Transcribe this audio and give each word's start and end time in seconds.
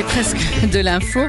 C'est 0.00 0.06
presque 0.06 0.70
de 0.72 0.78
l'info. 0.78 1.20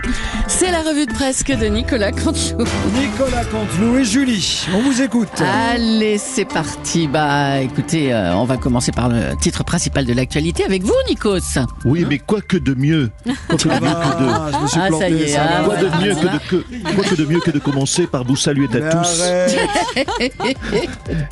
C'est 0.48 0.72
la 0.72 0.80
revue 0.82 1.06
de 1.06 1.12
presse 1.12 1.44
de 1.44 1.66
Nicolas 1.66 2.14
Cantelou. 2.14 2.64
Nicolas 2.98 3.44
Canteloup 3.44 3.98
et 3.98 4.06
Julie, 4.06 4.66
on 4.74 4.80
vous 4.80 5.02
écoute. 5.02 5.28
Allez, 5.74 6.18
c'est 6.18 6.46
parti. 6.46 7.10
Bah, 7.10 7.60
écoutez, 7.60 8.14
euh, 8.14 8.34
on 8.36 8.46
va 8.46 8.56
commencer 8.56 8.94
par 8.94 9.10
le 9.10 9.36
titre 9.42 9.66
principal 9.66 10.06
de 10.06 10.14
l'actualité 10.14 10.64
avec 10.64 10.84
vous, 10.84 10.94
Nikos. 11.10 11.40
Oui, 11.84 12.06
mais 12.08 12.20
quoi 12.20 12.40
que 12.40 12.56
de 12.56 12.74
mieux 12.74 13.10
Quoi 13.26 13.58
que 13.58 13.68
de 13.68 13.74
mieux 13.74 13.90
que 13.92 14.24
de... 14.24 14.30
Ah. 14.30 15.64
Quoi 15.66 15.76
mieux 16.00 16.16
que 16.16 16.28
de, 16.28 16.40
que- 16.48 16.94
quoi 16.96 17.04
que 17.04 17.16
de 17.16 17.26
mieux 17.26 17.40
que 17.42 17.52
de 17.52 17.60
commencer 17.60 18.08
par 18.08 18.24
vous 18.24 18.38
saluer 18.38 18.70
Mais 18.72 18.82
à 18.84 18.90
tous 18.92 19.22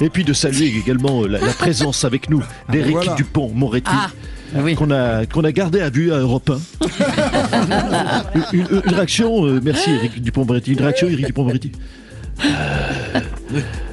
et 0.01 0.09
puis 0.09 0.25
de 0.25 0.33
saluer 0.33 0.73
également 0.77 1.23
euh, 1.23 1.27
la, 1.29 1.39
la 1.39 1.53
présence 1.53 2.03
avec 2.03 2.29
nous 2.29 2.43
d'Éric 2.69 2.91
voilà. 2.97 3.13
Dupont-Moretti 3.15 3.89
Ah, 3.93 4.09
oui. 4.55 4.75
qu'on 4.75 4.91
a 4.91 5.25
qu'on 5.25 5.43
a 5.43 5.51
gardé 5.51 5.81
à 5.81 5.89
vue 5.89 6.11
à 6.13 6.17
Europe 6.17 6.49
1. 6.49 6.85
une, 8.53 8.59
une- 8.59 8.81
une 8.85 8.93
réaction, 8.93 9.45
euh, 9.45 9.59
merci 9.63 9.91
Éric 9.91 10.21
Dupont-Moretti, 10.21 10.73
une 10.73 10.81
réaction 10.81 11.07
Éric 11.07 11.27
Dupont-Moretti. 11.27 11.71
Euh, 12.45 13.19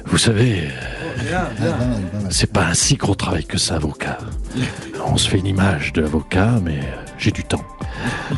vous 0.05 0.17
savez, 0.17 0.69
bien. 1.27 1.49
c'est 2.29 2.51
pas 2.51 2.67
un 2.67 2.73
si 2.73 2.95
gros 2.95 3.15
travail 3.15 3.45
que 3.45 3.57
ça, 3.57 3.75
avocat. 3.75 4.17
On 5.05 5.17
se 5.17 5.29
fait 5.29 5.39
une 5.39 5.47
image 5.47 5.91
de 5.93 6.01
l'avocat, 6.01 6.53
mais 6.63 6.77
euh, 6.79 7.03
j'ai 7.17 7.31
du 7.31 7.43
temps. 7.43 7.63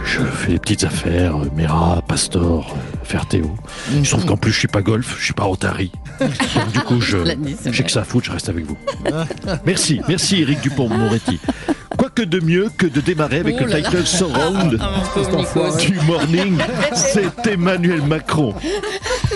Je 0.06 0.20
fais 0.22 0.54
des 0.54 0.60
petites 0.60 0.84
affaires, 0.84 1.36
euh, 1.38 1.50
Mera, 1.56 2.02
Pastor, 2.08 2.76
euh, 2.76 2.98
Fertéo. 3.04 3.54
Il 3.94 4.06
se 4.06 4.12
trouve 4.12 4.26
qu'en 4.26 4.38
plus, 4.38 4.52
je 4.52 4.60
suis 4.60 4.68
pas 4.68 4.82
golf, 4.82 5.16
je 5.20 5.26
suis 5.26 5.34
pas 5.34 5.44
Rotary. 5.44 5.92
Donc, 6.20 6.72
du 6.72 6.80
coup, 6.80 7.02
je, 7.02 7.18
c'est 7.62 7.72
j'ai 7.74 7.84
que 7.84 7.92
ça 7.92 8.02
à 8.02 8.04
foutre, 8.04 8.26
je 8.28 8.32
reste 8.32 8.50
avec 8.50 8.66
vous. 8.66 8.78
Merci, 9.66 10.02
merci 10.08 10.42
Eric 10.42 10.62
Dupont-Moretti. 10.62 11.40
Que 12.20 12.26
de 12.26 12.42
mieux 12.42 12.70
que 12.78 12.86
de 12.86 13.00
démarrer 13.00 13.40
avec 13.40 13.56
Oh 13.62 13.64
le 13.64 13.82
title 13.82 14.06
surround 14.06 14.78
Ah, 14.82 15.02
du 15.80 15.94
morning, 16.02 16.58
c'est 16.94 17.48
Emmanuel 17.48 18.02
Macron. 18.02 18.54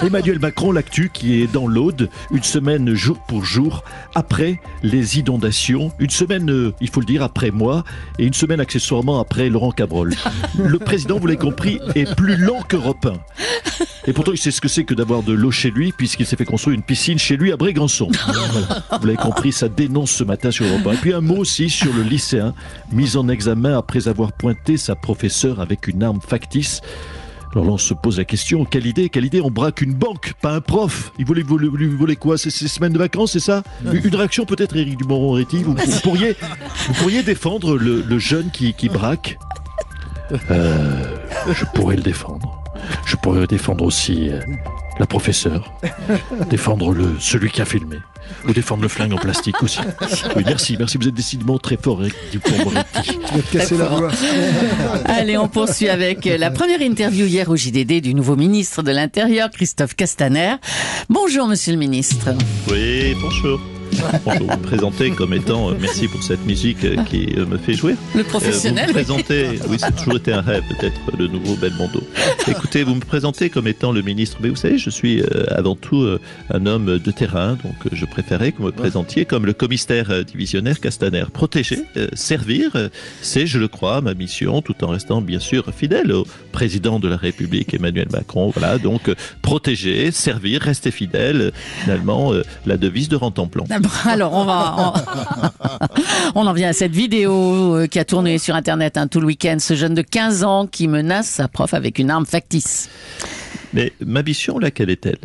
Emmanuel 0.05 0.39
Macron, 0.39 0.73
l'actu 0.73 1.09
qui 1.13 1.41
est 1.41 1.47
dans 1.47 1.65
l'Aude, 1.65 2.09
une 2.31 2.43
semaine 2.43 2.93
jour 2.93 3.17
pour 3.25 3.45
jour 3.45 3.83
après 4.15 4.59
les 4.83 5.17
inondations, 5.19 5.93
une 5.97 6.09
semaine, 6.09 6.51
euh, 6.51 6.73
il 6.81 6.89
faut 6.89 6.99
le 6.99 7.05
dire, 7.05 7.23
après 7.23 7.51
moi, 7.51 7.85
et 8.19 8.25
une 8.25 8.33
semaine 8.33 8.59
accessoirement 8.59 9.21
après 9.21 9.49
Laurent 9.49 9.71
Cabrol. 9.71 10.13
Le 10.57 10.77
président, 10.77 11.19
vous 11.19 11.27
l'avez 11.27 11.39
compris, 11.39 11.79
est 11.95 12.13
plus 12.15 12.35
lent 12.35 12.61
qu'Europe 12.67 13.05
1. 13.05 13.13
Et 14.05 14.11
pourtant, 14.11 14.33
il 14.33 14.37
sait 14.37 14.51
ce 14.51 14.59
que 14.59 14.67
c'est 14.67 14.83
que 14.83 14.93
d'avoir 14.93 15.23
de 15.23 15.31
l'eau 15.31 15.51
chez 15.51 15.71
lui, 15.71 15.93
puisqu'il 15.93 16.25
s'est 16.25 16.35
fait 16.35 16.43
construire 16.43 16.75
une 16.75 16.83
piscine 16.83 17.17
chez 17.17 17.37
lui 17.37 17.53
à 17.53 17.57
Brégançon. 17.57 18.09
Voilà. 18.25 18.83
Vous 18.99 19.07
l'avez 19.07 19.17
compris, 19.17 19.51
ça 19.51 19.69
dénonce 19.69 20.11
ce 20.11 20.23
matin 20.23 20.51
sur 20.51 20.65
Europe 20.65 20.85
1. 20.87 20.91
Et 20.93 20.97
puis 20.97 21.13
un 21.13 21.21
mot 21.21 21.37
aussi 21.37 21.69
sur 21.69 21.93
le 21.93 22.03
lycéen, 22.03 22.53
mis 22.91 23.15
en 23.15 23.29
examen 23.29 23.77
après 23.77 24.07
avoir 24.07 24.33
pointé 24.33 24.75
sa 24.75 24.95
professeure 24.95 25.61
avec 25.61 25.87
une 25.87 26.03
arme 26.03 26.19
factice. 26.21 26.81
Alors 27.53 27.65
là, 27.65 27.71
on 27.73 27.77
se 27.77 27.93
pose 27.93 28.17
la 28.17 28.25
question, 28.25 28.65
quelle 28.65 28.87
idée, 28.87 29.09
quelle 29.09 29.25
idée 29.25 29.39
On 29.39 29.51
braque 29.51 29.81
une 29.81 29.93
banque, 29.93 30.33
pas 30.41 30.51
un 30.53 30.61
prof. 30.61 31.11
Il 31.19 31.25
voulait, 31.25 31.43
voulait, 31.43 31.67
lui 31.67 31.87
voulait 31.87 32.15
quoi 32.15 32.37
C'est 32.37 32.49
ses 32.49 32.67
semaines 32.67 32.93
de 32.93 32.97
vacances, 32.97 33.33
c'est 33.33 33.39
ça? 33.39 33.61
Une 33.85 34.15
réaction 34.15 34.45
peut-être, 34.45 34.75
Éric 34.75 34.97
Dumont-Moretti 34.97 35.61
vous, 35.63 35.75
vous 35.75 35.99
pourriez, 36.01 36.35
vous 36.87 36.93
pourriez 36.95 37.21
défendre 37.21 37.77
le, 37.77 38.01
le 38.01 38.19
jeune 38.19 38.49
qui, 38.51 38.73
qui 38.73 38.89
braque? 38.89 39.37
Euh, 40.49 41.15
Je 41.53 41.65
pourrais 41.75 41.95
le 41.95 42.01
défendre. 42.01 42.59
Je 43.05 43.15
pourrais 43.17 43.45
défendre 43.45 43.83
aussi 43.85 44.29
euh, 44.29 44.39
la 44.99 45.05
professeure, 45.05 45.73
défendre 46.49 46.93
le, 46.93 47.15
celui 47.19 47.49
qui 47.49 47.61
a 47.61 47.65
filmé, 47.65 47.97
ou 48.47 48.53
défendre 48.53 48.83
le 48.83 48.87
flingue 48.87 49.13
en 49.13 49.17
plastique 49.17 49.61
aussi. 49.63 49.79
Oui, 50.35 50.43
merci, 50.45 50.75
merci, 50.77 50.97
vous 50.97 51.07
êtes 51.07 51.13
décidément 51.13 51.57
très 51.57 51.77
fort. 51.77 52.01
Tu 52.31 52.39
vas 52.39 53.41
te 53.41 53.51
casser 53.51 53.77
la 53.77 53.85
voix. 53.85 54.11
Allez, 55.05 55.37
on 55.37 55.47
poursuit 55.47 55.89
avec 55.89 56.25
la 56.25 56.51
première 56.51 56.81
interview 56.81 57.25
hier 57.25 57.49
au 57.49 57.55
JDD 57.55 58.01
du 58.01 58.13
nouveau 58.13 58.35
ministre 58.35 58.83
de 58.83 58.91
l'Intérieur, 58.91 59.49
Christophe 59.49 59.95
Castaner. 59.95 60.55
Bonjour, 61.09 61.47
monsieur 61.47 61.73
le 61.73 61.79
ministre. 61.79 62.29
Oui, 62.69 63.15
bonjour. 63.21 63.59
Vous 63.93 64.47
me 64.47 64.61
présentez 64.61 65.11
comme 65.11 65.33
étant, 65.33 65.69
euh, 65.69 65.75
merci 65.79 66.07
pour 66.07 66.23
cette 66.23 66.45
musique 66.45 66.83
euh, 66.83 67.03
qui 67.03 67.33
euh, 67.37 67.45
me 67.45 67.57
fait 67.57 67.73
jouer. 67.73 67.95
Le 68.15 68.23
professionnel. 68.23 68.85
vous 68.85 68.89
me 68.89 68.93
présentez, 68.93 69.59
oui, 69.69 69.77
c'est 69.79 69.95
toujours 69.95 70.17
été 70.17 70.33
un 70.33 70.41
rêve 70.41 70.63
d'être 70.79 71.01
le 71.17 71.27
nouveau 71.27 71.55
Belmondo. 71.55 72.01
Écoutez, 72.47 72.83
vous 72.83 72.95
me 72.95 73.01
présentez 73.01 73.49
comme 73.49 73.67
étant 73.67 73.91
le 73.91 74.01
ministre, 74.01 74.37
mais 74.41 74.49
vous 74.49 74.55
savez, 74.55 74.77
je 74.77 74.89
suis 74.89 75.23
avant 75.49 75.75
tout 75.75 76.07
un 76.49 76.65
homme 76.65 76.99
de 76.99 77.11
terrain, 77.11 77.57
donc 77.63 77.75
je 77.91 78.05
préférais 78.05 78.51
que 78.51 78.57
vous 78.57 78.67
me 78.67 78.71
présentiez 78.71 79.25
comme 79.25 79.45
le 79.45 79.53
commissaire 79.53 80.23
divisionnaire 80.25 80.79
Castaner. 80.79 81.25
Protéger, 81.31 81.83
servir, 82.13 82.71
c'est, 83.21 83.47
je 83.47 83.59
le 83.59 83.67
crois, 83.67 84.01
ma 84.01 84.13
mission, 84.13 84.61
tout 84.61 84.83
en 84.83 84.89
restant 84.89 85.21
bien 85.21 85.39
sûr 85.39 85.65
fidèle 85.75 86.11
au 86.11 86.25
président 86.51 86.99
de 86.99 87.07
la 87.07 87.17
République, 87.17 87.73
Emmanuel 87.73 88.07
Macron. 88.11 88.51
Voilà, 88.55 88.77
donc 88.77 89.13
protéger, 89.41 90.11
servir, 90.11 90.61
rester 90.61 90.91
fidèle, 90.91 91.51
finalement, 91.81 92.33
la 92.65 92.77
devise 92.77 93.09
de 93.09 93.15
Rantanplan. 93.15 93.65
Ah 93.69 93.79
Alors, 94.05 94.33
on 94.33 94.45
va, 94.45 94.93
on, 96.35 96.45
en 96.45 96.53
vient 96.53 96.69
à 96.69 96.73
cette 96.73 96.91
vidéo 96.93 97.75
euh, 97.75 97.87
qui 97.87 97.99
a 97.99 98.05
tourné 98.05 98.37
sur 98.37 98.55
Internet 98.55 98.97
hein, 98.97 99.07
tout 99.07 99.19
le 99.19 99.27
week-end. 99.27 99.57
Ce 99.59 99.75
jeune 99.75 99.93
de 99.93 100.01
15 100.01 100.43
ans 100.43 100.67
qui 100.67 100.87
menace 100.87 101.27
sa 101.27 101.47
prof 101.47 101.73
avec 101.73 101.99
une 101.99 102.09
arme 102.09 102.25
factice. 102.25 102.89
Mais 103.73 103.93
ma 104.05 104.23
mission, 104.23 104.59
laquelle 104.59 104.89
est-elle? 104.89 105.19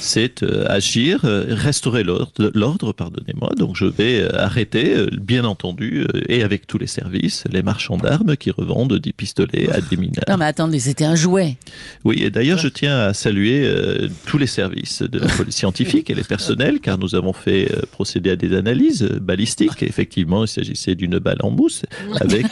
C'est 0.00 0.42
euh, 0.42 0.66
agir, 0.68 1.20
euh, 1.24 1.46
restaurer 1.48 2.02
l'ordre, 2.04 2.92
pardonnez-moi. 2.92 3.50
Donc 3.56 3.76
je 3.76 3.84
vais 3.84 4.20
euh, 4.20 4.36
arrêter, 4.36 5.06
bien 5.12 5.44
entendu, 5.44 6.06
et 6.28 6.42
avec 6.42 6.66
tous 6.66 6.78
les 6.78 6.86
services, 6.86 7.44
les 7.50 7.62
marchands 7.62 7.96
d'armes 7.96 8.36
qui 8.36 8.50
revendent 8.50 8.94
des 8.94 9.12
pistolets 9.12 9.70
à 9.70 9.80
des 9.80 9.96
mineurs. 9.96 10.24
Non, 10.28 10.36
mais 10.36 10.44
attendez, 10.44 10.80
c'était 10.80 11.04
un 11.04 11.14
jouet. 11.14 11.56
Oui, 12.04 12.22
et 12.22 12.30
d'ailleurs, 12.30 12.58
je 12.58 12.68
tiens 12.68 12.98
à 12.98 13.14
saluer 13.14 13.70
tous 14.26 14.38
les 14.38 14.46
services 14.46 15.02
de 15.02 15.18
la 15.18 15.28
police 15.28 15.56
scientifique 15.56 16.10
et 16.10 16.14
les 16.14 16.24
personnels, 16.24 16.80
car 16.80 16.98
nous 16.98 17.14
avons 17.14 17.32
fait 17.32 17.70
procéder 17.92 18.30
à 18.30 18.36
des 18.36 18.54
analyses 18.56 19.02
balistiques. 19.02 19.82
Et 19.82 19.88
effectivement, 19.88 20.44
il 20.44 20.48
s'agissait 20.48 20.94
d'une 20.94 21.18
balle 21.18 21.38
en 21.42 21.50
mousse 21.50 21.82
avec 22.20 22.46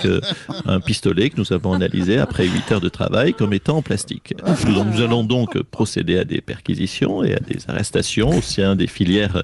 un 0.66 0.80
pistolet 0.80 1.30
que 1.30 1.36
nous 1.38 1.52
avons 1.52 1.72
analysé 1.72 2.18
après 2.18 2.46
8 2.46 2.72
heures 2.72 2.80
de 2.80 2.88
travail 2.88 3.34
comme 3.34 3.52
étant 3.52 3.78
en 3.78 3.82
plastique. 3.82 4.34
Nous, 4.66 4.84
nous 4.84 5.02
allons 5.02 5.24
donc 5.24 5.60
procéder 5.62 6.18
à 6.18 6.24
des 6.24 6.40
perquisitions 6.40 6.99
et 7.24 7.34
à 7.34 7.40
des 7.40 7.58
arrestations 7.68 8.30
au 8.30 8.42
sein 8.42 8.76
des 8.76 8.86
filières 8.86 9.42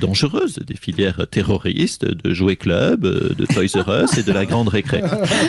dangereuses, 0.00 0.58
des 0.66 0.76
filières 0.76 1.26
terroristes, 1.30 2.04
de 2.04 2.32
jouets 2.32 2.56
club, 2.56 3.02
de 3.02 3.46
Toys 3.46 3.80
R 3.82 4.04
Us 4.04 4.18
et 4.18 4.22
de 4.22 4.32
la 4.32 4.46
grande 4.46 4.68
récré. 4.68 5.02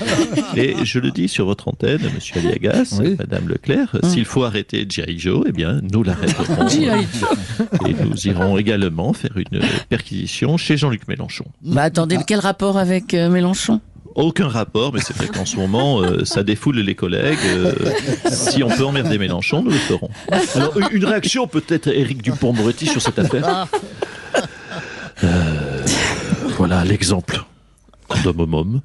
Et 0.56 0.76
je 0.84 1.00
le 1.00 1.12
dis 1.12 1.28
sur 1.28 1.46
votre 1.46 1.68
antenne, 1.68 2.02
Monsieur 2.14 2.40
Aliagas, 2.40 2.98
Oui. 3.02 3.16
Madame 3.18 3.48
Leclerc, 3.48 3.98
s'il 4.04 4.26
faut 4.26 4.44
arrêter 4.44 4.86
G.I. 4.90 5.18
Joe, 5.20 5.46
eh 5.48 5.52
bien, 5.52 5.82
nous 5.92 6.04
l'arrêterons. 6.04 6.68
Et 7.88 7.94
nous 8.04 8.28
irons 8.28 8.58
également 8.58 9.14
faire 9.14 9.38
une 9.38 9.62
perquisition 9.90 10.58
chez 10.58 10.78
Jean-Luc 10.78 11.08
Mélenchon. 11.08 11.46
Bah 11.62 11.84
attendez, 11.84 12.18
quel 12.26 12.40
rapport 12.40 12.78
avec 12.78 13.14
euh, 13.14 13.30
Mélenchon? 13.30 13.82
Aucun 14.16 14.48
rapport, 14.48 14.94
mais 14.94 15.02
c'est 15.02 15.16
vrai 15.16 15.28
qu'en 15.28 15.46
ce 15.46 15.58
moment, 15.58 16.02
euh, 16.02 16.24
ça 16.24 16.44
défoule 16.44 16.78
les 16.80 16.96
collègues. 16.96 17.38
Euh, 17.48 17.74
si 18.32 18.64
on 18.64 18.70
peut 18.70 18.86
emmerder 18.86 19.18
Mélenchon, 19.18 19.62
nous 19.62 19.72
le 19.72 19.78
ferons. 19.78 20.10
Une 20.92 21.04
réaction 21.06 21.48
peut-être, 21.48 21.88
Éric 21.90 22.22
Dupont-Moretti, 22.22 22.88
sur 22.88 23.02
cette 23.02 23.20
affaire? 23.20 23.68
Euh, 25.24 25.86
Voilà 26.58 26.84
l'exemple 26.86 27.44
homme. 28.10 28.82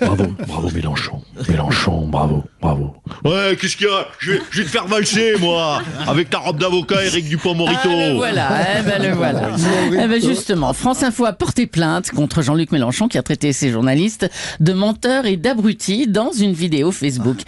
Bravo, 0.00 0.26
bravo 0.46 0.70
Mélenchon. 0.74 1.22
Mélenchon, 1.48 2.06
bravo, 2.06 2.44
bravo. 2.60 2.94
Ouais, 3.24 3.56
qu'est-ce 3.60 3.76
qu'il 3.76 3.86
y 3.86 3.90
a? 3.90 4.06
Je 4.18 4.32
vais, 4.32 4.40
je 4.50 4.58
vais 4.58 4.64
te 4.64 4.70
faire 4.70 4.86
valser, 4.86 5.34
moi, 5.40 5.82
avec 6.06 6.30
ta 6.30 6.38
robe 6.38 6.58
d'avocat, 6.58 7.04
Eric 7.04 7.28
Dupont-Morito. 7.28 7.78
Ah, 7.84 8.08
le 8.08 8.14
voilà, 8.14 8.48
eh 8.78 8.82
ben, 8.82 9.02
le 9.02 9.14
voilà. 9.14 9.50
Eh 9.92 10.06
ben, 10.08 10.20
justement, 10.22 10.72
France 10.72 11.02
Info 11.02 11.24
a 11.24 11.32
porté 11.32 11.66
plainte 11.66 12.10
contre 12.10 12.42
Jean-Luc 12.42 12.72
Mélenchon 12.72 13.08
qui 13.08 13.18
a 13.18 13.22
traité 13.22 13.52
ses 13.52 13.70
journalistes 13.70 14.28
de 14.60 14.72
menteurs 14.72 15.26
et 15.26 15.36
d'abrutis 15.36 16.06
dans 16.06 16.32
une 16.32 16.52
vidéo 16.52 16.92
Facebook. 16.92 17.38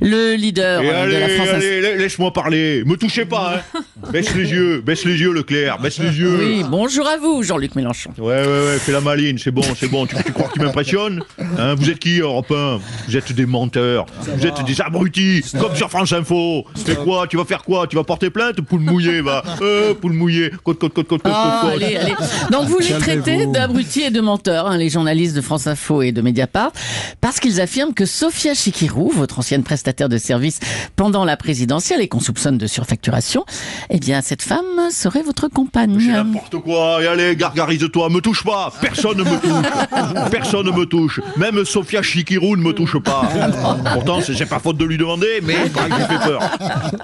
Le 0.00 0.34
leader 0.34 0.82
Et 0.82 0.88
euh, 0.88 0.92
de 0.92 0.96
allez, 1.14 1.20
la 1.20 1.28
France 1.28 1.48
allez, 1.54 1.80
la- 1.80 1.96
laisse-moi 1.96 2.32
parler. 2.32 2.82
Me 2.84 2.96
touchez 2.96 3.24
pas, 3.24 3.62
hein. 3.74 3.80
Baisse 4.12 4.34
les 4.34 4.50
yeux, 4.50 4.80
baisse 4.80 5.04
les 5.04 5.16
yeux, 5.18 5.32
Leclerc, 5.32 5.78
baisse 5.80 5.98
les 5.98 6.18
yeux. 6.18 6.36
Oui, 6.38 6.64
bonjour 6.68 7.06
à 7.06 7.16
vous, 7.16 7.42
Jean-Luc 7.42 7.74
Mélenchon. 7.74 8.10
Ouais, 8.18 8.24
ouais, 8.24 8.46
ouais, 8.46 8.78
fais 8.78 8.92
la 8.92 9.00
maline, 9.00 9.38
c'est 9.38 9.50
bon, 9.50 9.62
c'est 9.78 9.88
bon. 9.88 10.06
Tu, 10.06 10.16
tu 10.24 10.32
crois 10.32 10.43
que 10.48 10.54
tu 10.54 10.60
m'impressionnes 10.60 11.20
hein 11.58 11.74
Vous 11.76 11.90
êtes 11.90 11.98
qui, 11.98 12.18
Europe 12.20 12.50
1 12.50 12.78
Vous 13.08 13.16
êtes 13.16 13.32
des 13.32 13.46
menteurs, 13.46 14.06
vous 14.36 14.46
êtes 14.46 14.64
des 14.64 14.80
abrutis, 14.80 15.42
comme 15.60 15.74
sur 15.76 15.90
France 15.90 16.12
Info. 16.12 16.64
Fais 16.84 16.96
quoi? 16.96 17.26
Tu 17.26 17.36
vas 17.36 17.44
faire 17.44 17.62
quoi? 17.62 17.86
Tu 17.86 17.96
vas 17.96 18.04
porter 18.04 18.30
plainte? 18.30 18.60
Poule 18.62 18.80
mouillée, 18.80 19.20
va. 19.20 19.42
Euh, 19.62 19.94
poule 19.94 20.12
mouillée. 20.12 20.50
Côte, 20.62 20.78
côte, 20.78 20.94
côte, 20.94 21.08
côte, 21.08 21.22
côte, 21.22 21.32
Ah, 21.34 21.60
côte. 21.62 21.72
allez, 21.82 21.96
allez. 21.96 22.14
Donc 22.50 22.68
vous 22.68 22.78
les 22.78 22.88
traitez 22.98 23.46
d'abrutis 23.46 24.02
et 24.02 24.10
de 24.10 24.20
menteurs, 24.20 24.66
hein, 24.66 24.76
les 24.76 24.88
journalistes 24.90 25.34
de 25.36 25.40
France 25.40 25.66
Info 25.66 26.02
et 26.02 26.12
de 26.12 26.20
Mediapart, 26.20 26.72
parce 27.20 27.40
qu'ils 27.40 27.60
affirment 27.60 27.94
que 27.94 28.06
Sophia 28.06 28.54
Chikirou, 28.54 29.10
votre 29.10 29.38
ancienne 29.38 29.62
prestataire 29.62 30.08
de 30.08 30.18
service 30.18 30.60
pendant 30.96 31.24
la 31.24 31.36
présidentielle 31.36 32.00
et 32.00 32.08
qu'on 32.08 32.20
soupçonne 32.20 32.58
de 32.58 32.66
surfacturation, 32.66 33.44
eh 33.90 33.98
bien 33.98 34.20
cette 34.20 34.42
femme 34.42 34.64
serait 34.90 35.22
votre 35.22 35.44
C'est 35.48 35.52
compagne. 35.54 35.96
n'importe 36.12 36.56
quoi. 36.58 37.02
Et 37.02 37.06
allez, 37.06 37.36
gargarise-toi. 37.36 38.08
Me 38.10 38.20
touche 38.20 38.44
pas. 38.44 38.72
Personne 38.80 39.18
ne 39.18 39.24
me 39.24 39.38
touche. 39.40 40.30
Personne 40.34 40.66
ne 40.66 40.72
me 40.72 40.84
touche. 40.84 41.20
Même 41.36 41.64
Sofia 41.64 42.02
Chikirou 42.02 42.56
ne 42.56 42.62
me 42.62 42.72
touche 42.72 42.98
pas. 42.98 43.22
Pourtant, 43.94 44.20
c'est 44.20 44.48
pas 44.48 44.58
faute 44.58 44.76
de 44.76 44.84
lui 44.84 44.98
demander, 44.98 45.40
mais 45.44 45.54
il 45.66 45.70
paraît 45.70 45.90
que 45.90 45.94
je 45.94 46.00
lui 46.00 46.06
fais 46.08 46.26
peur. 46.26 46.50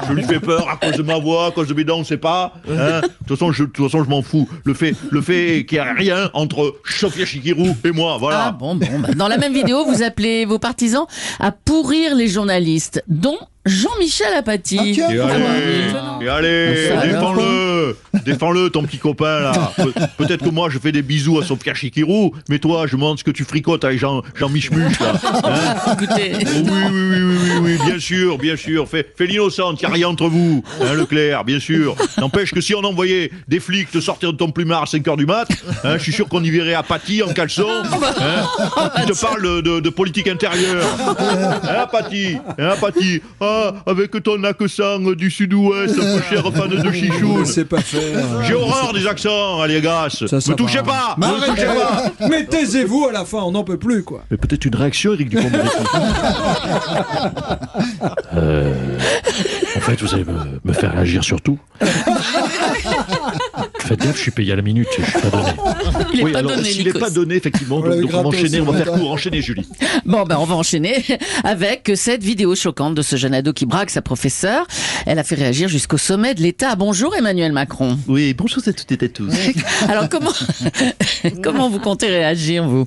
Je 0.09 0.13
lui 0.13 0.23
fais 0.25 0.41
peur 0.41 0.69
à 0.69 0.77
cause 0.77 0.97
de 0.97 1.03
ma 1.03 1.17
voix, 1.17 1.47
à 1.47 1.51
cause 1.53 1.69
de 1.69 1.75
mes 1.75 1.85
dents, 1.85 1.99
on 1.99 2.05
sait 2.05 2.17
pas. 2.17 2.55
Hein. 2.69 3.03
De 3.03 3.09
toute 3.29 3.39
façon, 3.39 3.53
je, 3.53 3.63
de 3.63 3.69
toute 3.69 3.85
façon, 3.89 4.03
je 4.03 4.11
m'en 4.11 4.23
fous. 4.23 4.49
Le 4.65 4.75
fait, 4.75 4.97
le 5.13 5.21
fait 5.21 5.65
qu'il 5.65 5.79
n'y 5.81 5.85
a 5.87 5.93
rien 5.93 6.31
entre 6.35 6.75
Sofia 6.85 7.25
Chikirou 7.25 7.77
et 7.85 7.93
moi, 7.93 8.17
voilà. 8.19 8.47
Ah 8.49 8.53
bon, 8.53 8.75
bon. 8.75 8.99
bah, 8.99 9.15
dans 9.15 9.29
la 9.29 9.39
même 9.39 9.55
vidéo, 9.55 9.85
vous 9.85 10.03
appelez 10.03 10.45
vos 10.45 10.59
partisans 10.59 11.07
à 11.39 11.53
pourrir 11.53 12.17
les 12.17 12.27
journalistes, 12.27 13.05
dont 13.07 13.39
Jean-Michel 13.67 14.33
Apathy. 14.39 14.79
Ah, 14.81 14.85
tiens. 14.95 15.11
Et 15.11 15.19
allez, 15.21 16.25
et 16.25 16.29
allez, 16.29 16.89
Ça, 16.89 17.07
défends-le, 17.07 17.97
défends-le, 18.25 18.71
ton 18.71 18.83
petit 18.85 18.97
copain 18.97 19.41
là. 19.41 19.53
Pe- 19.77 19.93
Peut-être 20.17 20.43
que 20.45 20.49
moi 20.49 20.69
je 20.71 20.79
fais 20.79 20.93
des 20.93 21.03
bisous 21.03 21.39
à 21.39 21.45
Sofia 21.45 21.75
Chikirou, 21.75 22.35
mais 22.49 22.59
toi 22.59 22.87
je 22.87 22.97
me 22.97 23.01
demande 23.03 23.19
ce 23.19 23.25
que 23.25 23.31
tu 23.31 23.45
fricotes 23.45 23.85
avec 23.85 23.99
Jean, 23.99 24.23
Jean 24.35 24.49
là. 25.01 25.13
Hein? 25.45 25.93
Écoutez, 25.93 26.33
oui, 26.39 26.63
oui, 26.65 26.71
oui, 26.91 27.10
sûr, 28.01 28.39
bien 28.39 28.57
sûr. 28.57 28.89
Fais, 28.89 29.07
fais 29.17 29.27
l'innocente, 29.27 29.81
il 29.81 29.87
n'y 29.87 29.91
a 29.93 29.95
rien 29.95 30.09
entre 30.09 30.27
vous, 30.29 30.63
hein, 30.83 30.95
Leclerc, 30.95 31.45
bien 31.45 31.61
sûr. 31.61 31.95
N'empêche 32.19 32.53
que 32.53 32.61
si 32.61 32.75
on 32.75 32.83
envoyait 32.85 33.31
des 33.47 33.61
flics 33.61 33.91
te 33.91 34.01
sortir 34.01 34.33
de 34.33 34.39
ton 34.39 34.51
plumard 34.51 34.83
à 34.83 34.87
5h 34.87 35.17
du 35.17 35.27
mat, 35.27 35.47
hein, 35.85 35.97
je 35.99 36.03
suis 36.03 36.13
sûr 36.13 36.29
qu'on 36.29 36.43
y 36.43 36.51
verrait 36.51 36.75
Apathy 36.75 37.23
en 37.23 37.33
caleçon, 37.33 37.67
hein, 37.69 38.91
qui 38.97 39.07
te 39.13 39.21
parle 39.21 39.43
de, 39.43 39.61
de- 39.61 39.81
de 39.81 39.91
politique 39.91 40.29
intérieure. 40.29 40.85
Hein, 41.19 41.61
Apathy, 41.83 42.37
hein, 42.59 42.69
Apathy, 42.73 43.21
ah, 43.41 43.73
avec 43.87 44.11
ton 44.23 44.43
accent 44.45 44.99
du 45.17 45.31
sud-ouest, 45.31 45.97
peu 45.97 46.21
cher 46.29 46.43
fan 46.53 46.69
de 46.69 46.93
chichoun. 46.93 47.45
C'est 47.45 47.65
pas 47.65 47.81
faire. 47.81 48.25
J'ai 48.47 48.55
horreur 48.55 48.93
des 48.93 49.07
accents, 49.07 49.61
allez, 49.61 49.81
gars. 49.81 50.09
Ça, 50.11 50.41
ça 50.41 50.51
Me 50.51 50.57
touchez 50.57 50.83
pas, 50.83 51.15
Mais 51.19 51.27
me 51.27 51.47
touchez 51.47 51.67
pas. 51.67 52.27
Mais 52.29 52.45
taisez-vous 52.47 53.07
à 53.09 53.13
la 53.13 53.25
fin, 53.25 53.39
on 53.39 53.53
n'en 53.53 53.65
peut 53.65 53.79
plus, 53.79 54.03
quoi. 54.03 54.25
Mais 54.31 54.37
peut-être 54.37 54.65
une 54.65 54.75
réaction, 54.75 55.13
Eric 55.13 55.29
Dupond-Moretti. 55.29 55.71
Euh, 58.35 58.73
en 59.77 59.81
fait, 59.81 60.01
vous 60.01 60.15
allez 60.15 60.25
me, 60.25 60.61
me 60.65 60.73
faire 60.73 60.93
réagir 60.93 61.25
sur 61.25 61.41
tout. 61.41 61.59
Faites 63.79 64.01
gaffe, 64.01 64.17
je 64.17 64.23
suis 64.23 64.31
payé 64.31 64.53
à 64.53 64.57
la 64.57 64.63
minute, 64.63 64.89
je 64.97 65.03
suis 65.03 65.13
pas 65.13 65.31
donné. 65.31 65.51
il 66.13 66.21
est 66.21 66.25
oui, 66.25 66.33
pas 66.33 66.39
alors 66.39 66.57
donné, 66.57 66.69
s'il 66.69 66.87
n'est 66.87 66.93
pas 66.93 67.11
donné, 67.11 67.37
effectivement, 67.37 67.77
On 67.77 67.81
donc, 67.81 68.11
on 68.13 68.23
va 68.23 68.29
enchaîner, 68.29 68.61
on 68.61 68.65
va 68.65 68.79
faire 68.85 68.93
court, 68.93 69.11
enchaîner 69.11 69.43
Julie. 69.43 69.69
Bon, 70.05 70.25
ben, 70.25 70.37
on 70.39 70.45
va 70.45 70.55
enchaîner 70.55 71.05
avec 71.45 71.91
cette 71.95 72.23
vidéo 72.23 72.55
choquante 72.55 72.95
de 72.95 73.03
ce 73.03 73.17
jeune 73.17 73.35
ado 73.35 73.53
qui 73.53 73.67
braque 73.67 73.91
sa 73.91 74.03
professeure. 74.03 74.67
Elle 75.07 75.19
a 75.19 75.25
fait 75.25 75.35
réagir 75.35 75.69
jusqu'au 75.69 75.99
sommet 75.99 76.35
de 76.35 76.43
l'État. 76.43 76.75
Bonjour 76.77 77.15
Emmanuel 77.17 77.53
Macron. 77.53 77.99
Oui, 78.07 78.35
bonjour 78.35 78.63
à 78.67 78.73
toutes 78.73 78.93
et 78.93 79.05
à 79.05 79.09
tous. 79.09 79.33
Alors 79.89 80.09
comment 80.09 80.33
comment 81.43 81.71
vous 81.71 81.81
comptez 81.81 82.07
réagir 82.07 82.69
vous? 82.69 82.87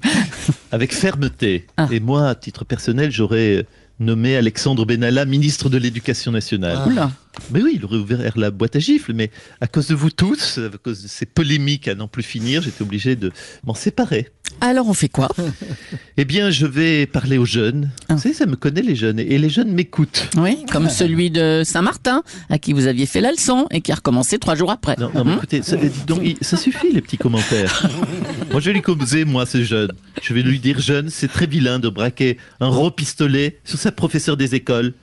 Avec 0.71 0.93
fermeté. 0.93 1.65
Ah. 1.77 1.87
Et 1.91 1.99
moi, 1.99 2.29
à 2.29 2.35
titre 2.35 2.65
personnel, 2.65 3.11
j'aurais 3.11 3.65
nommé 4.03 4.35
Alexandre 4.35 4.85
Benalla 4.85 5.25
ministre 5.25 5.69
de 5.69 5.77
l'Éducation 5.77 6.31
nationale. 6.31 6.87
Oula. 6.87 7.11
Mais 7.51 7.61
oui, 7.61 7.73
il 7.75 7.85
aurait 7.85 7.97
ouvert 7.97 8.37
la 8.37 8.51
boîte 8.51 8.75
à 8.75 8.79
gifles, 8.79 9.13
mais 9.13 9.31
à 9.59 9.67
cause 9.67 9.87
de 9.87 9.95
vous 9.95 10.11
tous, 10.11 10.59
à 10.59 10.77
cause 10.77 11.01
de 11.01 11.07
ces 11.07 11.25
polémiques 11.25 11.87
à 11.87 11.95
n'en 11.95 12.07
plus 12.07 12.23
finir, 12.23 12.61
j'étais 12.61 12.83
obligé 12.83 13.15
de 13.15 13.31
m'en 13.65 13.73
séparer. 13.73 14.29
Alors 14.61 14.87
on 14.87 14.93
fait 14.93 15.09
quoi 15.09 15.29
Eh 16.17 16.25
bien, 16.25 16.51
je 16.51 16.65
vais 16.67 17.05
parler 17.07 17.37
aux 17.37 17.45
jeunes. 17.45 17.89
Ah. 18.07 18.13
Vous 18.13 18.21
savez, 18.21 18.35
ça 18.35 18.45
me 18.45 18.55
connaît 18.55 18.83
les 18.83 18.95
jeunes, 18.95 19.19
et 19.19 19.37
les 19.39 19.49
jeunes 19.49 19.71
m'écoutent. 19.73 20.29
Oui, 20.37 20.63
comme 20.71 20.89
celui 20.89 21.31
de 21.31 21.63
Saint-Martin 21.65 22.23
à 22.49 22.59
qui 22.59 22.71
vous 22.73 22.85
aviez 22.85 23.05
fait 23.07 23.19
la 23.19 23.31
leçon 23.31 23.65
et 23.71 23.81
qui 23.81 23.91
a 23.91 23.95
recommencé 23.95 24.37
trois 24.37 24.55
jours 24.55 24.69
après. 24.71 24.95
Non, 24.99 25.09
non, 25.13 25.23
mais 25.25 25.31
Hum 25.31 25.37
écoutez, 25.37 25.61
ça, 25.63 25.75
dis 25.75 25.89
donc, 26.05 26.21
ça 26.41 26.55
suffit 26.57 26.91
les 26.93 27.01
petits 27.01 27.17
commentaires. 27.17 27.87
moi, 28.51 28.59
je 28.59 28.67
vais 28.67 28.73
lui 28.73 28.81
causer, 28.81 29.25
moi, 29.25 29.45
ce 29.45 29.63
jeune. 29.63 29.91
Je 30.21 30.33
vais 30.33 30.43
lui 30.43 30.59
dire, 30.59 30.79
jeune, 30.79 31.09
c'est 31.09 31.27
très 31.27 31.47
vilain 31.47 31.79
de 31.79 31.89
braquer 31.89 32.37
un 32.59 32.69
gros 32.69 32.91
pistolet 32.91 33.59
sur 33.63 33.79
sa 33.79 33.91
professeure 33.91 34.37
des 34.37 34.53
écoles. 34.55 34.93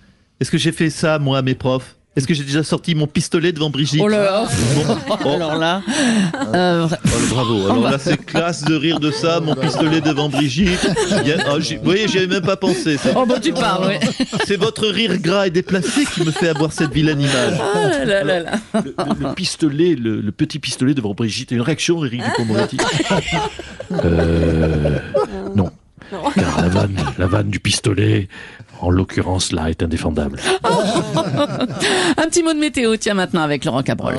Est-ce 0.40 0.50
que 0.50 0.58
j'ai 0.58 0.72
fait 0.72 0.90
ça, 0.90 1.18
moi, 1.18 1.38
à 1.38 1.42
mes 1.42 1.54
profs? 1.56 1.96
Est-ce 2.16 2.26
que 2.26 2.34
j'ai 2.34 2.42
déjà 2.42 2.64
sorti 2.64 2.96
mon 2.96 3.06
pistolet 3.06 3.52
devant 3.52 3.70
Brigitte 3.70 4.00
Oh 4.02 4.08
là 4.08 4.44
Bon, 4.74 4.96
oh, 5.24 5.28
Alors 5.28 5.56
là, 5.56 5.80
euh, 6.54 6.88
oh, 6.90 7.08
bravo. 7.30 7.64
Alors 7.70 7.90
là, 7.90 7.98
c'est 8.00 8.16
classe 8.16 8.64
de 8.64 8.74
rire 8.74 8.98
de 8.98 9.12
ça, 9.12 9.38
mon 9.38 9.54
pistolet 9.54 10.00
devant 10.00 10.28
Brigitte. 10.28 10.88
Il 11.22 11.28
y 11.28 11.32
a- 11.32 11.54
oh, 11.54 11.58
vous 11.60 11.84
voyez, 11.84 12.08
j'y 12.08 12.18
avais 12.18 12.26
même 12.26 12.42
pas 12.42 12.56
pensé. 12.56 12.96
C'est- 12.98 13.12
oh 13.14 13.24
bon 13.26 13.38
tu 13.40 13.52
parles, 13.52 13.92
oui. 14.00 14.26
C'est 14.46 14.56
votre 14.56 14.88
rire 14.88 15.18
gras 15.18 15.46
et 15.46 15.50
déplacé 15.50 16.04
qui 16.04 16.24
me 16.24 16.32
fait 16.32 16.48
avoir 16.48 16.72
cette 16.72 16.92
vilaine 16.92 17.20
image. 17.20 17.60
Ah 17.74 18.04
là 18.04 18.24
là 18.24 18.40
là. 18.40 18.50
Le, 18.74 18.80
le- 18.80 19.28
le 19.28 19.34
pistolet, 19.34 19.94
le, 19.94 20.20
le 20.20 20.32
petit 20.32 20.58
pistolet 20.58 20.94
devant 20.94 21.14
Brigitte. 21.14 21.52
Une 21.52 21.60
réaction, 21.60 22.04
Eric 22.04 22.22
Dupond-Moretti 22.24 22.76
Euh. 23.92 24.98
Non. 25.54 25.70
Car 26.34 26.60
la 26.62 26.68
vanne, 26.68 26.96
la 27.18 27.26
vanne 27.28 27.50
du 27.50 27.60
pistolet, 27.60 28.28
en 28.80 28.90
l'occurrence 28.90 29.52
là, 29.52 29.70
est 29.70 29.82
indéfendable. 29.82 30.40
Un 32.16 32.26
petit 32.28 32.42
mot 32.42 32.52
de 32.52 32.58
météo, 32.58 32.96
tiens 32.96 33.14
maintenant 33.14 33.42
avec 33.42 33.64
Laurent 33.64 33.82
Cabrol. 33.82 34.14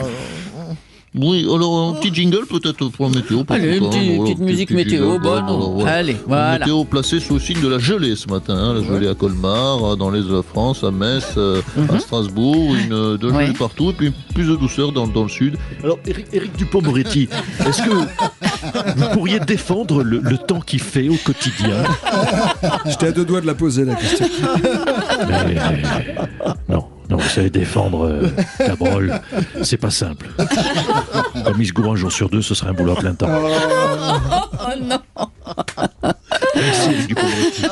Oui, 1.14 1.46
alors 1.54 1.90
un 1.90 1.94
petit 2.00 2.14
jingle 2.14 2.46
peut-être 2.50 2.88
pour 2.88 3.08
la 3.10 3.16
météo. 3.16 3.44
Allez, 3.50 3.78
une 3.80 3.90
petite- 3.90 4.16
voilà, 4.16 4.24
petite 4.24 4.40
musique 4.40 4.72
météo, 4.72 5.12
jingle, 5.12 5.22
bonne. 5.24 5.44
voilà, 5.46 5.66
voilà. 5.76 5.92
Allez, 5.92 6.16
voilà. 6.26 6.60
météo 6.60 6.86
placée 6.86 7.20
sous 7.20 7.34
le 7.34 7.40
signe 7.42 7.60
de 7.60 7.68
la 7.68 7.80
gelée 7.80 8.16
ce 8.16 8.30
matin. 8.30 8.56
hein, 8.56 8.74
la 8.76 8.82
gelée 8.82 9.10
à 9.10 9.14
Colmar, 9.14 9.84
euh, 9.84 9.96
dans 9.98 10.10
l'est 10.10 10.22
de 10.26 10.34
la 10.34 10.42
France, 10.42 10.86
à 10.86 10.92
Metz, 10.92 11.34
euh, 11.36 11.62
à 11.94 12.00
Strasbourg, 12.00 12.76
une, 12.76 12.94
euh, 12.94 13.18
de 13.18 13.28
la 13.28 13.34
gelée 13.34 13.46
Mhm. 13.48 13.52
Ouais. 13.52 13.58
partout, 13.58 13.90
et 13.90 13.94
puis 13.94 14.14
plus 14.34 14.46
de 14.48 14.56
douceur 14.56 14.94
dans, 14.94 15.06
dans 15.06 15.24
le 15.24 15.30
sud. 15.30 15.58
Alors, 15.84 16.00
Eric, 16.08 16.28
Eric 16.32 16.56
Dupond-Moretti, 16.58 17.28
est-ce 17.68 17.82
que 17.82 17.90
vous 18.96 19.10
pourriez 19.10 19.40
défendre 19.40 20.04
le, 20.04 20.20
le 20.20 20.38
temps 20.38 20.60
qu'il 20.62 20.82
fait 20.82 21.10
au 21.10 21.16
quotidien 21.16 21.84
J'étais 22.86 23.08
à 23.08 23.12
deux 23.12 23.26
doigts 23.26 23.42
de 23.42 23.48
la 23.48 23.56
poser, 23.56 23.86
la 23.86 23.96
question. 23.96 24.26
Mais, 25.28 25.56
non, 26.70 26.86
non, 27.10 27.18
vous 27.18 27.30
savez, 27.30 27.50
défendre 27.50 28.08
euh, 28.08 28.30
Cabrol, 28.58 29.20
c'est 29.64 29.78
pas 29.78 29.90
simple. 29.92 30.30
Comme 31.46 31.62
il 31.62 31.68
se 31.68 31.74
gourre 31.74 31.94
un 31.94 31.96
jour 31.96 32.12
sur 32.12 32.30
deux, 32.30 32.42
ce 32.42 32.54
serait 32.56 32.70
un 32.70 32.74
boulot 32.74 32.94
à 32.94 32.96
plein 32.96 33.14
temps. 33.14 33.28
Oh 33.30 34.80
non 34.82 35.00
Merci, 36.56 36.90
Eric 36.92 37.08
Dupond-Moretti. 37.08 37.64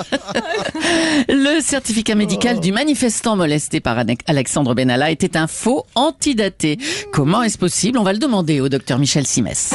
Le 1.29 1.61
certificat 1.61 2.15
médical 2.15 2.59
du 2.59 2.71
manifestant 2.71 3.35
molesté 3.35 3.79
par 3.79 3.97
Alexandre 4.27 4.73
Benalla 4.73 5.11
était 5.11 5.37
un 5.37 5.47
faux 5.47 5.85
antidaté. 5.95 6.77
Comment 7.11 7.43
est-ce 7.43 7.57
possible? 7.57 7.97
On 7.97 8.03
va 8.03 8.13
le 8.13 8.19
demander 8.19 8.61
au 8.61 8.69
docteur 8.69 8.99
Michel 8.99 9.25
Simès. 9.27 9.73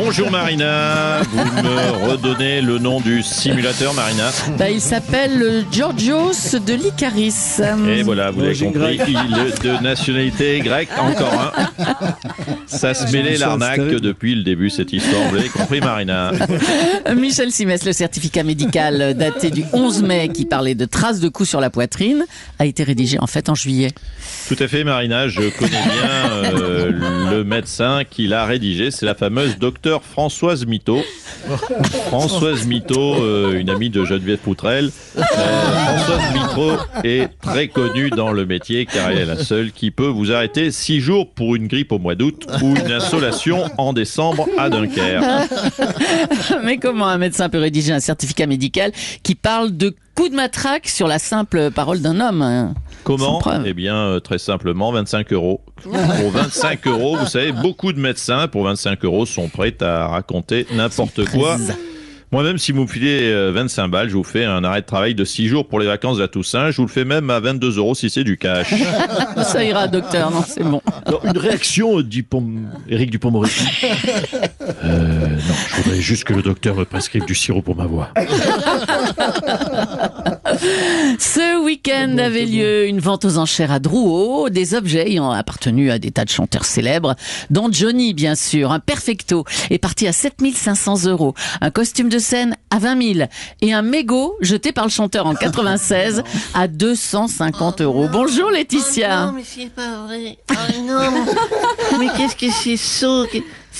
Bonjour 0.00 0.30
Marina, 0.30 1.22
vous 1.22 1.62
me 1.62 2.10
redonnez 2.10 2.60
le 2.60 2.78
nom 2.78 3.00
du 3.00 3.20
simulateur 3.20 3.92
Marina. 3.94 4.30
Bah, 4.56 4.70
il 4.70 4.80
s'appelle 4.80 5.64
Georgios 5.72 6.56
de 6.64 6.72
l'Icaris. 6.72 7.34
Et 7.88 8.02
voilà, 8.04 8.30
vous 8.30 8.42
l'avez 8.42 8.66
compris, 8.66 9.00
il 9.08 9.68
de 9.68 9.82
nationalité 9.82 10.60
grecque, 10.60 10.90
encore 10.96 11.32
un. 11.34 11.52
Ça 12.66 12.94
se 12.94 13.10
mêlait 13.12 13.38
l'arnaque 13.38 13.80
depuis 13.80 14.36
le 14.36 14.44
début 14.44 14.70
cette 14.70 14.92
histoire, 14.92 15.20
vous 15.30 15.34
l'avez 15.34 15.48
compris 15.48 15.80
Marina. 15.80 16.30
Michel 17.16 17.50
Simès, 17.50 17.84
le 17.84 17.92
certificat 17.92 18.44
médical 18.44 19.14
daté 19.14 19.50
du 19.50 19.64
11 19.72 20.04
mai 20.04 20.28
qui 20.28 20.44
parlait 20.44 20.76
de 20.76 20.84
traces 20.84 21.18
de 21.18 21.28
coups 21.28 21.48
sur 21.48 21.60
la 21.60 21.70
poitrine, 21.70 22.24
a 22.60 22.66
été 22.66 22.84
rédigé 22.84 23.18
en 23.18 23.26
fait 23.26 23.48
en 23.48 23.56
juillet. 23.56 23.90
Tout 24.46 24.56
à 24.60 24.68
fait 24.68 24.84
Marina, 24.84 25.26
je 25.26 25.40
connais 25.40 25.70
bien 25.70 26.30
euh, 26.32 27.30
le 27.30 27.42
médecin 27.42 28.02
qui 28.08 28.28
l'a 28.28 28.44
rédigé, 28.44 28.92
c'est 28.92 29.04
la 29.04 29.16
fameuse 29.16 29.58
Françoise 30.02 30.66
Mito. 30.66 31.02
Françoise 32.08 32.66
Mito, 32.66 33.14
euh, 33.14 33.58
une 33.58 33.70
amie 33.70 33.90
de 33.90 34.04
Geneviève 34.04 34.38
Poutrel. 34.38 34.90
Euh, 35.16 35.22
Françoise 35.22 36.34
Mito 36.34 36.72
est 37.04 37.28
très 37.40 37.68
connue 37.68 38.10
dans 38.10 38.32
le 38.32 38.46
métier 38.46 38.86
car 38.86 39.10
elle 39.10 39.18
est 39.18 39.26
la 39.26 39.42
seule 39.42 39.72
qui 39.72 39.90
peut 39.90 40.06
vous 40.06 40.32
arrêter 40.32 40.70
six 40.70 41.00
jours 41.00 41.30
pour 41.32 41.56
une 41.56 41.66
grippe 41.66 41.92
au 41.92 41.98
mois 41.98 42.14
d'août 42.14 42.46
ou 42.62 42.76
une 42.76 42.92
insolation 42.92 43.64
en 43.78 43.92
décembre 43.92 44.48
à 44.58 44.68
Dunkerque. 44.70 45.24
Mais 46.64 46.78
comment 46.78 47.06
un 47.06 47.18
médecin 47.18 47.48
peut 47.48 47.58
rédiger 47.58 47.92
un 47.92 48.00
certificat 48.00 48.46
médical 48.46 48.92
qui 49.22 49.34
parle 49.34 49.76
de 49.76 49.94
coup 50.14 50.28
de 50.28 50.34
matraque 50.34 50.88
sur 50.88 51.06
la 51.06 51.18
simple 51.18 51.70
parole 51.70 52.00
d'un 52.00 52.20
homme 52.20 52.42
hein? 52.42 52.74
Comment? 53.04 53.40
Eh 53.64 53.72
bien, 53.72 53.96
euh, 53.96 54.20
très 54.20 54.38
simplement, 54.38 54.92
25 54.92 55.32
euros. 55.32 55.62
Pour 55.82 56.30
25 56.30 56.86
euros, 56.86 57.16
vous 57.16 57.26
savez, 57.26 57.52
beaucoup 57.52 57.92
de 57.92 58.00
médecins, 58.00 58.48
pour 58.48 58.64
25 58.64 59.04
euros, 59.04 59.26
sont 59.26 59.48
prêts 59.48 59.76
à 59.80 60.08
raconter 60.08 60.66
n'importe 60.72 61.24
quoi. 61.26 61.56
Moi-même, 62.30 62.58
si 62.58 62.72
vous 62.72 62.82
me 62.82 62.86
filez 62.86 63.32
euh, 63.32 63.52
25 63.52 63.88
balles, 63.88 64.10
je 64.10 64.14
vous 64.14 64.22
fais 64.22 64.44
un 64.44 64.62
arrêt 64.62 64.82
de 64.82 64.86
travail 64.86 65.14
de 65.14 65.24
6 65.24 65.48
jours 65.48 65.66
pour 65.66 65.80
les 65.80 65.86
vacances 65.86 66.18
de 66.18 66.22
la 66.22 66.28
Toussaint. 66.28 66.70
Je 66.70 66.76
vous 66.76 66.82
le 66.82 66.92
fais 66.92 67.06
même 67.06 67.30
à 67.30 67.40
22 67.40 67.78
euros 67.78 67.94
si 67.94 68.10
c'est 68.10 68.22
du 68.22 68.36
cash. 68.36 68.74
Ça 69.42 69.64
ira, 69.64 69.88
docteur, 69.88 70.30
non, 70.30 70.42
c'est 70.46 70.62
bon. 70.62 70.82
Alors, 71.06 71.24
une 71.24 71.38
réaction, 71.38 72.00
euh, 72.00 72.02
Dupont, 72.02 72.44
Éric 72.88 73.10
Dupont-Moretti. 73.10 73.64
Euh, 74.84 75.28
non, 75.28 75.54
je 75.70 75.76
voudrais 75.82 76.00
juste 76.00 76.24
que 76.24 76.34
le 76.34 76.42
docteur 76.42 76.76
me 76.76 76.84
prescrive 76.84 77.24
du 77.24 77.34
sirop 77.34 77.62
pour 77.62 77.74
ma 77.74 77.86
voix. 77.86 78.10
Ce 81.18 81.62
week-end 81.62 82.16
avait 82.18 82.44
lieu 82.44 82.86
une 82.86 83.00
vente 83.00 83.24
aux 83.24 83.38
enchères 83.38 83.70
à 83.72 83.78
Drouot, 83.78 84.50
des 84.50 84.74
objets 84.74 85.08
ayant 85.10 85.30
appartenu 85.30 85.90
à 85.90 85.98
des 85.98 86.10
tas 86.10 86.24
de 86.24 86.30
chanteurs 86.30 86.64
célèbres, 86.64 87.14
dont 87.50 87.68
Johnny, 87.70 88.14
bien 88.14 88.34
sûr. 88.34 88.72
Un 88.72 88.80
perfecto 88.80 89.44
est 89.70 89.78
parti 89.78 90.06
à 90.06 90.12
7500 90.12 91.06
euros, 91.06 91.34
un 91.60 91.70
costume 91.70 92.08
de 92.08 92.18
scène 92.18 92.56
à 92.70 92.78
20 92.78 93.14
000 93.14 93.28
et 93.60 93.72
un 93.72 93.82
mégot 93.82 94.36
jeté 94.40 94.72
par 94.72 94.84
le 94.84 94.90
chanteur 94.90 95.26
en 95.26 95.34
96 95.34 96.22
à 96.54 96.68
250 96.68 97.80
euros. 97.80 98.08
Bonjour 98.10 98.50
Laetitia. 98.50 99.26
Non, 99.26 99.32
mais 99.32 99.44
c'est 99.44 99.70
pas 99.70 100.04
vrai. 100.06 100.38
Oh 100.50 100.82
non. 100.86 101.24
mais 101.98 102.08
qu'est-ce 102.16 102.36
que 102.36 102.50
c'est 102.50 102.76
saut 102.76 103.26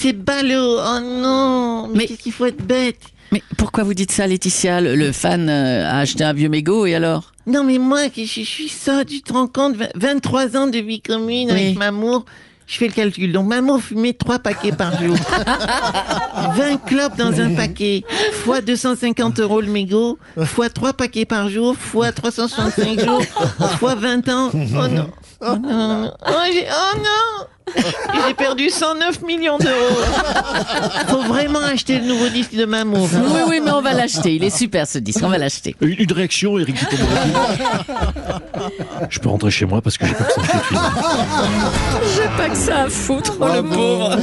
C'est 0.01 0.13
ballot. 0.13 0.79
Oh 0.79 1.01
non. 1.03 1.89
Mais, 1.89 1.95
Mais- 1.99 2.07
qu'est-ce 2.07 2.19
qu'il 2.23 2.33
faut 2.33 2.47
être 2.47 2.65
bête. 2.65 3.01
Mais 3.33 3.43
pourquoi 3.59 3.85
vous 3.85 3.93
dites 3.95 4.13
ça 4.13 4.27
Laetitia 4.27 4.81
le, 4.81 4.95
le 4.95 5.13
fan 5.13 5.49
euh, 5.51 5.85
a 5.87 5.99
acheté 5.99 6.25
un 6.25 6.33
vieux 6.33 6.49
mégot 6.49 6.87
et 6.87 6.95
alors? 6.95 7.33
Non, 7.47 7.63
mais 7.65 7.79
moi, 7.79 8.03
je, 8.17 8.23
je 8.25 8.41
suis 8.43 8.69
ça, 8.69 9.05
tu 9.05 9.21
te 9.23 9.33
rends 9.33 9.49
compte, 9.49 9.77
vingt- 9.77 9.91
23 9.97 10.57
ans 10.57 10.67
de 10.67 10.79
vie 10.79 11.01
commune 11.03 11.51
Oui. 11.53 11.61
avec 11.61 11.79
Mamour. 11.79 12.25
Je 12.67 12.77
fais 12.77 12.87
le 12.87 12.93
calcul. 12.93 13.33
Donc, 13.33 13.47
Mamour 13.49 13.83
fumait 13.83 14.13
3 14.13 14.39
paquets 14.39 14.73
par 14.73 15.03
jour. 15.03 15.17
20 16.57 16.77
clopes 16.87 17.17
dans 17.17 17.39
un 17.41 17.55
paquet, 17.55 18.05
fois 18.45 18.61
250 18.61 19.41
euros 19.41 19.61
le 19.61 19.69
mégot, 19.71 20.19
fois 20.45 20.69
3 20.69 20.93
paquets 20.93 21.25
par 21.25 21.49
jour, 21.49 21.77
fois 21.77 22.13
365 22.13 23.01
jours, 23.05 23.23
fois 23.79 23.95
20 23.95 24.29
ans. 24.29 24.51
Oh 24.55 24.89
non. 24.89 25.11
Oh 25.41 25.57
non. 25.61 26.13
Oh, 26.27 26.31
oh 26.31 26.97
non. 26.99 27.47
J'ai 28.27 28.35
perdu 28.35 28.71
109 28.71 29.23
millions 29.23 29.59
d'euros. 29.59 30.03
Faut 31.09 31.23
vraiment 31.23 31.61
acheter 31.61 31.99
le 31.99 32.07
nouveau 32.07 32.29
disque 32.29 32.55
de 32.55 32.65
Mamour. 32.65 33.09
hein. 33.15 33.23
Oui, 33.27 33.41
oui, 33.49 33.61
mais 33.65 33.71
on 33.71 33.83
va 33.83 33.93
l'acheter. 33.95 34.35
Il 34.35 34.45
est 34.45 34.57
super 34.57 34.87
ce 34.87 34.99
disque, 34.99 35.21
on 35.23 35.29
va 35.29 35.39
l'acheter. 35.39 35.75
Une, 35.81 35.95
une 35.99 36.13
réaction, 36.13 36.57
Dupont-Moretti. 36.57 37.63
Je 39.11 39.19
peux 39.19 39.29
rentrer 39.29 39.51
chez 39.51 39.65
moi 39.67 39.81
parce 39.81 39.97
que 39.99 40.07
j'ai 40.07 40.15
pas 40.15 40.25
que 40.25 40.33
ça 40.33 40.43
fait 40.43 40.59
de 40.59 40.63
film. 40.63 40.81
J'ai 42.15 42.29
pas 42.43 42.49
que 42.51 42.57
ça 42.57 42.83
à 42.83 42.89
foutre, 42.89 43.33
oh, 43.41 43.47
le 43.55 43.63
pauvre. 43.63 44.17